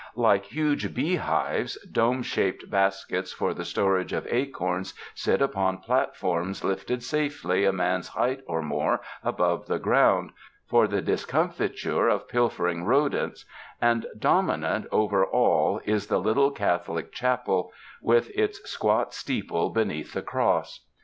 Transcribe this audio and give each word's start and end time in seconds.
Like 0.15 0.45
huge 0.45 0.95
bee 0.95 1.17
hives, 1.17 1.77
dome 1.85 2.23
shaped 2.23 2.71
baskets 2.71 3.31
for 3.31 3.53
the 3.53 3.63
storage 3.63 4.13
of 4.13 4.25
acorns 4.31 4.95
sit 5.13 5.43
upon 5.43 5.77
platforms 5.77 6.63
lifted 6.63 7.03
safely 7.03 7.65
a 7.65 7.71
man's 7.71 8.07
height 8.07 8.41
or 8.47 8.63
more 8.63 9.01
above 9.23 9.67
the 9.67 9.77
ground, 9.77 10.31
for 10.65 10.87
the 10.87 11.03
discom 11.03 11.53
fiture 11.53 12.07
of 12.09 12.27
pilfering 12.27 12.83
rodents; 12.83 13.45
and 13.79 14.07
dominant 14.17 14.87
over 14.91 15.23
all 15.23 15.79
is 15.85 16.07
the 16.07 16.19
little 16.19 16.49
Catholic 16.49 17.11
chapel 17.11 17.71
with 18.01 18.31
its 18.31 18.59
squat 18.67 19.13
steeple 19.13 19.67
91 19.67 19.67
UNDER 19.67 19.73
THE 19.73 19.83
SKY 19.83 19.85
IN 19.85 19.85
CALIFORNIA 19.85 19.85
beneath 19.85 20.13
the 20.13 20.27
cross. 20.63 20.79